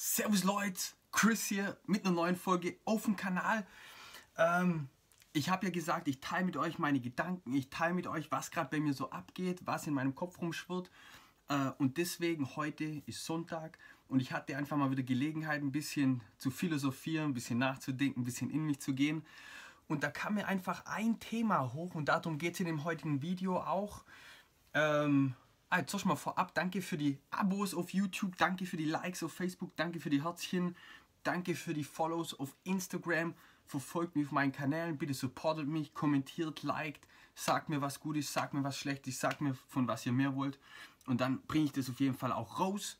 [0.00, 3.66] Servus Leute, Chris hier mit einer neuen Folge auf dem Kanal.
[4.36, 4.88] Ähm,
[5.32, 8.52] ich habe ja gesagt, ich teile mit euch meine Gedanken, ich teile mit euch, was
[8.52, 10.88] gerade bei mir so abgeht, was in meinem Kopf rumschwirrt.
[11.48, 13.76] Äh, und deswegen heute ist Sonntag
[14.06, 18.24] und ich hatte einfach mal wieder Gelegenheit, ein bisschen zu philosophieren, ein bisschen nachzudenken, ein
[18.24, 19.26] bisschen in mich zu gehen.
[19.88, 23.20] Und da kam mir einfach ein Thema hoch und darum geht es in dem heutigen
[23.20, 24.04] Video auch.
[24.74, 25.34] Ähm,
[25.70, 29.34] Ah, jetzt mal vorab, danke für die Abos auf YouTube, danke für die Likes auf
[29.34, 30.74] Facebook, danke für die Herzchen,
[31.24, 33.34] danke für die Follows auf Instagram,
[33.66, 38.54] verfolgt mich auf meinen Kanälen, bitte supportet mich, kommentiert, liked, sagt mir was Gutes, sagt
[38.54, 40.58] mir was Schlechtes, sagt mir von was ihr mehr wollt
[41.04, 42.96] und dann bringe ich das auf jeden Fall auch raus.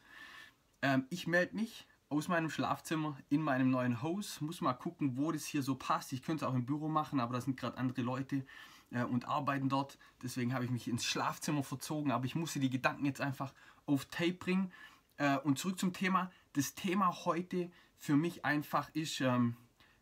[0.83, 5.33] Ähm, ich melde mich aus meinem Schlafzimmer in meinem neuen Haus, muss mal gucken, wo
[5.33, 6.12] das hier so passt.
[6.12, 8.45] Ich könnte es auch im Büro machen, aber da sind gerade andere Leute
[8.91, 9.98] äh, und arbeiten dort.
[10.23, 13.52] Deswegen habe ich mich ins Schlafzimmer verzogen, aber ich musste die Gedanken jetzt einfach
[13.87, 14.73] auf Tape bringen.
[15.17, 16.30] Äh, und zurück zum Thema.
[16.55, 19.56] Das Thema heute für mich einfach ist ähm,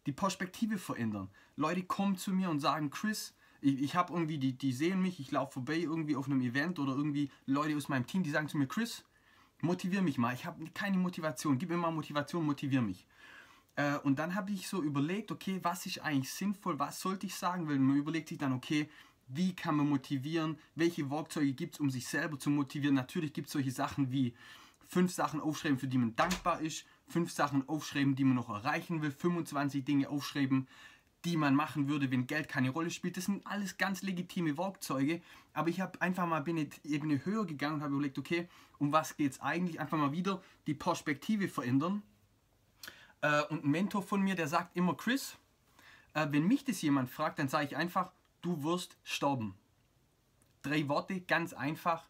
[0.06, 1.30] die Perspektive verändern.
[1.56, 5.18] Leute kommen zu mir und sagen, Chris, ich, ich habe irgendwie, die, die sehen mich,
[5.18, 8.48] ich laufe vorbei irgendwie auf einem Event oder irgendwie Leute aus meinem Team, die sagen
[8.48, 9.04] zu mir, Chris,
[9.62, 10.34] motivier mich mal.
[10.34, 11.58] Ich habe keine Motivation.
[11.58, 13.06] Gib mir mal Motivation, motivier mich.
[13.76, 17.34] Äh, und dann habe ich so überlegt, okay, was ist eigentlich sinnvoll, was sollte ich
[17.34, 18.88] sagen, weil man überlegt sich dann, okay,
[19.28, 22.94] wie kann man motivieren, welche Werkzeuge gibt es, um sich selber zu motivieren.
[22.94, 24.34] Natürlich gibt es solche Sachen wie
[24.86, 29.02] fünf Sachen aufschreiben, für die man dankbar ist, fünf Sachen aufschreiben, die man noch erreichen
[29.02, 30.68] will, 25 Dinge aufschreiben,
[31.24, 33.16] die man machen würde, wenn Geld keine Rolle spielt.
[33.16, 35.20] Das sind alles ganz legitime Werkzeuge,
[35.52, 39.16] aber ich habe einfach mal eine Ebene höher gegangen und habe überlegt, okay, um was
[39.16, 39.80] geht es eigentlich?
[39.80, 42.02] Einfach mal wieder die Perspektive verändern
[43.26, 45.36] äh, und ein Mentor von mir, der sagt immer, Chris,
[46.14, 49.54] äh, wenn mich das jemand fragt, dann sage ich einfach, du wirst sterben.
[50.62, 52.08] Drei Worte, ganz einfach.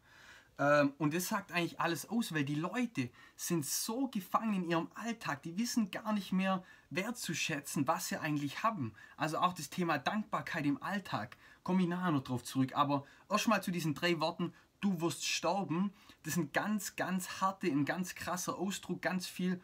[0.58, 4.88] Ähm, und das sagt eigentlich alles aus, weil die Leute sind so gefangen in ihrem
[4.94, 8.92] Alltag, die wissen gar nicht mehr wertzuschätzen, was sie eigentlich haben.
[9.16, 12.74] Also auch das Thema Dankbarkeit im Alltag, komme ich nachher noch drauf zurück.
[12.74, 15.92] Aber erstmal zu diesen drei Worten, du wirst sterben,
[16.22, 19.60] das ist ein ganz, ganz harte, ein ganz krasser Ausdruck, ganz viel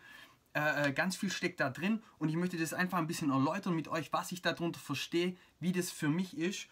[0.54, 3.74] äh, äh, ganz viel steckt da drin und ich möchte das einfach ein bisschen erläutern
[3.74, 6.68] mit euch, was ich darunter verstehe, wie das für mich ist.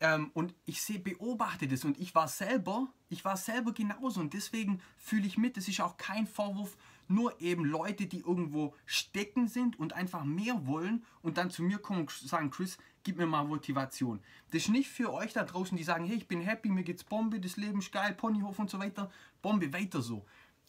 [0.00, 4.34] Ähm, und ich sehe, beobachte das und ich war selber, ich war selber genauso und
[4.34, 5.56] deswegen fühle ich mit.
[5.56, 6.76] Das ist auch kein Vorwurf,
[7.08, 11.78] nur eben Leute, die irgendwo stecken sind und einfach mehr wollen und dann zu mir
[11.78, 14.20] kommen und sagen, Chris, gib mir mal Motivation.
[14.50, 17.04] Das ist nicht für euch da draußen, die sagen, hey, ich bin happy, mir geht's
[17.04, 19.10] Bombe, das Leben ist geil, Ponyhof und so weiter.
[19.42, 20.24] Bombe, weiter so.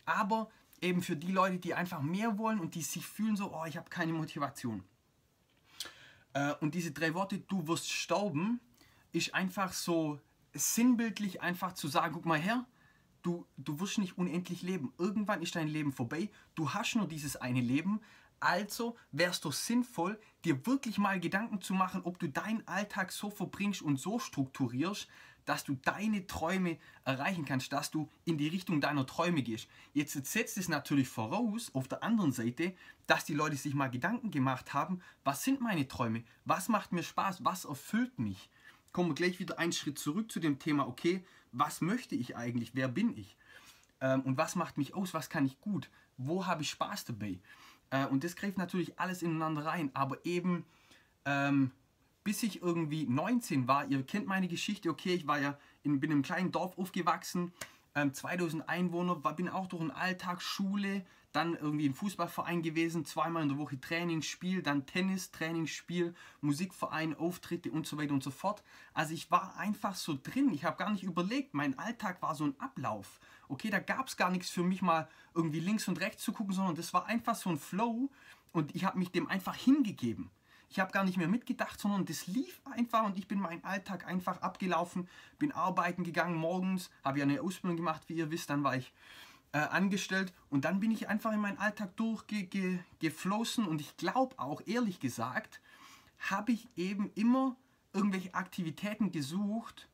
[0.05, 0.49] Aber
[0.81, 3.77] eben für die Leute, die einfach mehr wollen und die sich fühlen so, oh, ich
[3.77, 4.83] habe keine Motivation.
[6.33, 8.59] Äh, und diese drei Worte, du wirst sterben,
[9.11, 10.19] ist einfach so
[10.53, 12.65] sinnbildlich einfach zu sagen, guck mal her,
[13.21, 14.93] du, du wirst nicht unendlich leben.
[14.97, 18.01] Irgendwann ist dein Leben vorbei, du hast nur dieses eine Leben,
[18.39, 23.29] also es doch sinnvoll, dir wirklich mal Gedanken zu machen, ob du deinen Alltag so
[23.29, 25.07] verbringst und so strukturierst,
[25.45, 29.67] dass du deine Träume erreichen kannst, dass du in die Richtung deiner Träume gehst.
[29.93, 32.73] Jetzt setzt es natürlich voraus, auf der anderen Seite,
[33.07, 37.03] dass die Leute sich mal Gedanken gemacht haben, was sind meine Träume, was macht mir
[37.03, 38.49] Spaß, was erfüllt mich.
[38.91, 42.71] Kommen wir gleich wieder einen Schritt zurück zu dem Thema, okay, was möchte ich eigentlich,
[42.73, 43.37] wer bin ich
[44.01, 47.39] ähm, und was macht mich aus, was kann ich gut, wo habe ich Spaß dabei.
[47.89, 50.65] Äh, und das greift natürlich alles ineinander rein, aber eben
[51.25, 51.71] ähm,
[52.25, 53.87] bis ich irgendwie 19 war.
[53.87, 57.53] Ihr kennt meine Geschichte, okay, ich war ja in, bin in einem kleinen Dorf aufgewachsen,
[57.93, 63.05] ähm, 2000 Einwohner, war, bin auch durch den Alltag, Schule, dann irgendwie im Fußballverein gewesen,
[63.05, 68.31] zweimal in der Woche Trainingsspiel, dann Tennis, Trainingsspiel, Musikverein, Auftritte und so weiter und so
[68.31, 68.63] fort.
[68.93, 72.45] Also ich war einfach so drin, ich habe gar nicht überlegt, mein Alltag war so
[72.45, 73.19] ein Ablauf.
[73.49, 76.55] Okay, da gab es gar nichts für mich mal irgendwie links und rechts zu gucken,
[76.55, 78.09] sondern das war einfach so ein Flow
[78.51, 80.31] und ich habe mich dem einfach hingegeben.
[80.69, 84.07] Ich habe gar nicht mehr mitgedacht, sondern das lief einfach und ich bin meinen Alltag
[84.07, 85.07] einfach abgelaufen,
[85.39, 88.93] bin arbeiten gegangen morgens, habe ja eine Ausbildung gemacht, wie ihr wisst, dann war ich
[89.53, 94.61] äh, angestellt und dann bin ich einfach in meinen Alltag durchgeflossen und ich glaube auch,
[94.65, 95.61] ehrlich gesagt,
[96.17, 97.55] habe ich eben immer
[97.93, 99.87] irgendwelche Aktivitäten gesucht,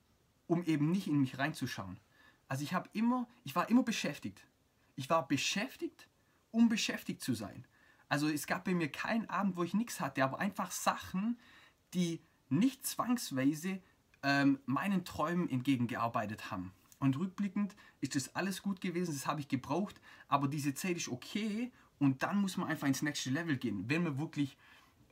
[0.48, 2.00] um eben nicht in mich reinzuschauen.
[2.48, 4.46] Also ich habe immer, ich war immer beschäftigt.
[4.96, 6.08] Ich war beschäftigt,
[6.52, 7.66] um beschäftigt zu sein.
[8.12, 11.40] Also es gab bei mir keinen Abend, wo ich nichts hatte, aber einfach Sachen,
[11.94, 12.20] die
[12.50, 13.82] nicht zwangsweise
[14.22, 16.74] ähm, meinen Träumen entgegengearbeitet haben.
[17.00, 21.08] Und rückblickend ist das alles gut gewesen, das habe ich gebraucht, aber diese Zeit ist
[21.08, 24.58] okay und dann muss man einfach ins nächste Level gehen, wenn man wirklich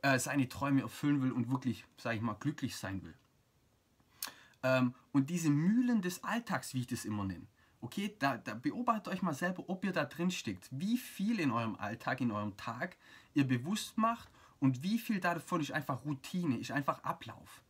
[0.02, 3.14] äh, seine Träume erfüllen will und wirklich, sage ich mal, glücklich sein will.
[4.62, 7.46] Ähm, und diese Mühlen des Alltags, wie ich das immer nenne,
[7.82, 10.68] Okay, da, da beobachtet euch mal selber, ob ihr da drin steckt.
[10.70, 12.96] Wie viel in eurem Alltag, in eurem Tag
[13.32, 14.28] ihr bewusst macht
[14.58, 17.62] und wie viel davon ist einfach Routine, ist einfach Ablauf.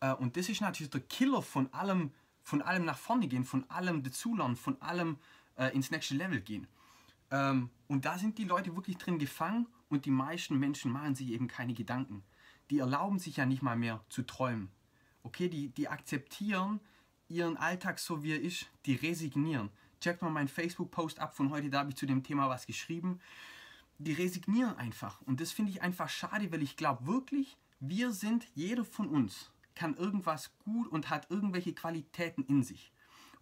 [0.00, 2.12] Äh, und das ist natürlich der Killer von allem,
[2.42, 5.16] von allem nach vorne gehen, von allem dazulernen, von allem
[5.56, 6.66] äh, ins nächste Level gehen.
[7.30, 11.28] Ähm, und da sind die Leute wirklich drin gefangen und die meisten Menschen machen sich
[11.30, 12.22] eben keine Gedanken.
[12.70, 14.70] Die erlauben sich ja nicht mal mehr zu träumen.
[15.22, 16.80] Okay, die, die akzeptieren
[17.28, 19.70] ihren Alltag so wie er ist, die resignieren.
[20.00, 23.20] Checkt mal meinen Facebook-Post ab von heute, da habe ich zu dem Thema was geschrieben.
[23.98, 25.20] Die resignieren einfach.
[25.22, 29.50] Und das finde ich einfach schade, weil ich glaube wirklich, wir sind, jeder von uns
[29.74, 32.92] kann irgendwas gut und hat irgendwelche Qualitäten in sich.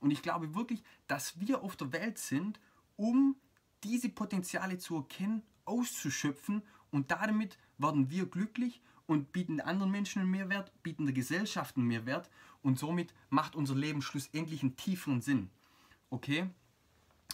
[0.00, 2.60] Und ich glaube wirklich, dass wir auf der Welt sind,
[2.96, 3.36] um
[3.84, 10.30] diese Potenziale zu erkennen, auszuschöpfen und damit werden wir glücklich und bieten anderen Menschen einen
[10.30, 12.28] Mehrwert, bieten der Gesellschaft einen Mehrwert
[12.62, 15.50] und somit macht unser Leben schlussendlich einen tieferen Sinn.
[16.10, 16.48] Okay?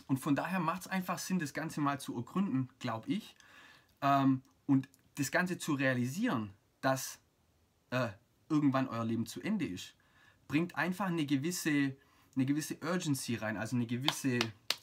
[0.06, 3.34] Und von daher macht es einfach Sinn, das Ganze mal zu ergründen, glaube ich.
[4.02, 7.18] Ähm, und das Ganze zu realisieren, dass
[7.90, 8.08] äh,
[8.48, 9.94] irgendwann euer Leben zu Ende ist,
[10.48, 11.96] bringt einfach eine gewisse,
[12.34, 14.38] eine gewisse Urgency rein, also eine gewisse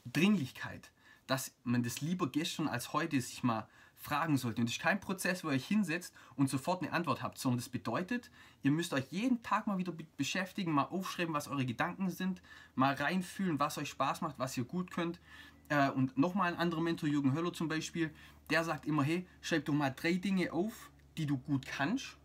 [0.05, 0.91] Dringlichkeit,
[1.27, 3.67] dass man das lieber gestern als heute sich mal
[3.99, 4.61] fragen sollte.
[4.61, 7.59] Und es ist kein Prozess, wo ihr euch hinsetzt und sofort eine Antwort habt, sondern
[7.59, 8.31] das bedeutet,
[8.63, 12.41] ihr müsst euch jeden Tag mal wieder beschäftigen, mal aufschreiben, was eure Gedanken sind,
[12.75, 15.19] mal reinfühlen, was euch Spaß macht, was ihr gut könnt.
[15.67, 18.09] Äh, und nochmal ein anderer Mentor, Jürgen Höller zum Beispiel,
[18.49, 22.17] der sagt immer, hey, schreib doch mal drei Dinge auf, die du gut kannst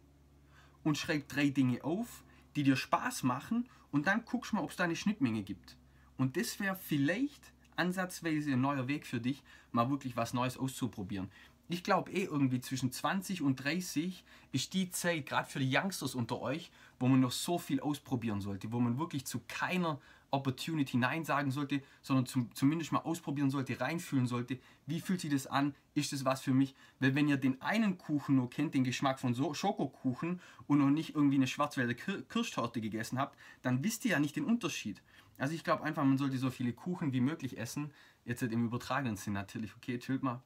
[0.85, 2.23] und schreib drei Dinge auf,
[2.55, 5.77] die dir Spaß machen und dann guckst mal, ob es da eine Schnittmenge gibt.
[6.17, 9.43] Und das wäre vielleicht ansatzweise ein neuer Weg für dich,
[9.73, 11.29] mal wirklich was Neues auszuprobieren
[11.69, 16.15] ich glaube eh irgendwie zwischen 20 und 30 ist die Zeit, gerade für die Youngsters
[16.15, 20.01] unter euch, wo man noch so viel ausprobieren sollte, wo man wirklich zu keiner
[20.35, 25.31] Opportunity Nein sagen sollte, sondern zum, zumindest mal ausprobieren sollte, reinfühlen sollte, wie fühlt sich
[25.31, 26.75] das an, ist das was für mich?
[26.99, 30.91] Weil wenn ihr den einen Kuchen nur kennt, den Geschmack von so Schokokuchen und noch
[30.91, 35.03] nicht irgendwie eine Schwarzwälder Kirschtorte gegessen habt, dann wisst ihr ja nicht den Unterschied.
[35.39, 37.93] Also ich glaube einfach, man sollte so viele Kuchen wie möglich essen,
[38.25, 40.43] jetzt im übertragenen Sinn natürlich, okay, chillt mal,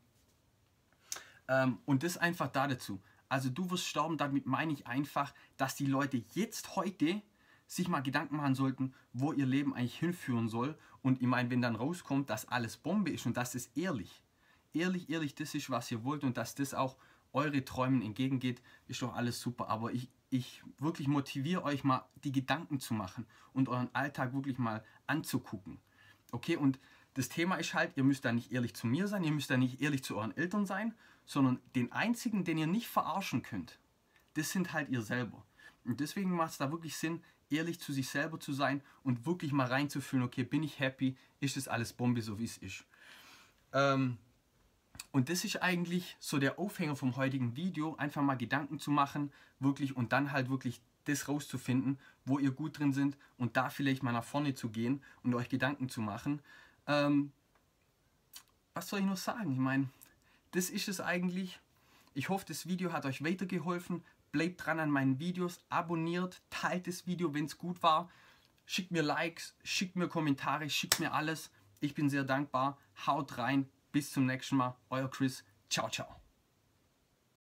[1.49, 3.01] ähm, und das einfach da dazu.
[3.29, 7.23] Also du wirst sterben, damit meine ich einfach, dass die Leute jetzt heute
[7.67, 10.79] sich mal Gedanken machen sollten, wo ihr Leben eigentlich hinführen soll.
[11.03, 14.23] Und ich meine, wenn dann rauskommt, dass alles Bombe ist und das ist ehrlich,
[14.73, 16.97] ehrlich, ehrlich, das ist, was ihr wollt und dass das auch
[17.33, 19.69] eure Träumen entgegengeht, ist doch alles super.
[19.69, 24.59] Aber ich, ich wirklich motiviere euch mal, die Gedanken zu machen und euren Alltag wirklich
[24.59, 25.79] mal anzugucken.
[26.33, 26.79] Okay, und
[27.19, 29.57] das Thema ist halt, ihr müsst da nicht ehrlich zu mir sein, ihr müsst da
[29.57, 30.95] nicht ehrlich zu euren Eltern sein,
[31.27, 33.81] sondern den einzigen, den ihr nicht verarschen könnt,
[34.35, 35.45] das sind halt ihr selber.
[35.85, 39.51] Und deswegen macht es da wirklich Sinn, ehrlich zu sich selber zu sein und wirklich
[39.51, 42.85] mal reinzufühlen, okay, bin ich happy, ist das alles Bombe, so wie es ist.
[43.73, 44.17] Ähm,
[45.11, 49.33] und das ist eigentlich so der Aufhänger vom heutigen Video, einfach mal Gedanken zu machen,
[49.59, 54.05] wirklich und dann halt wirklich das rauszufinden, wo ihr gut drin sind und da vielleicht
[54.05, 56.41] mal nach vorne zu gehen und euch Gedanken zu machen.
[56.89, 57.33] Ähm,
[58.75, 59.53] was soll ich noch sagen?
[59.53, 59.89] Ich meine,
[60.53, 61.61] das ist es eigentlich.
[62.15, 64.03] Ich hoffe, das Video hat euch weitergeholfen.
[64.33, 68.11] Bleibt dran an meinen Videos, abonniert, teilt das Video, wenn es gut war.
[68.67, 71.51] Schickt mir Likes, schickt mir Kommentare, schickt mir alles.
[71.81, 72.77] Ich bin sehr dankbar.
[73.07, 73.69] Haut rein.
[73.93, 74.77] Bis zum nächsten Mal.
[74.91, 75.45] Euer Chris.
[75.71, 76.18] Ciao, ciao.